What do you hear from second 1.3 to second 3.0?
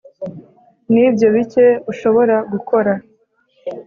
bike ushobora gukora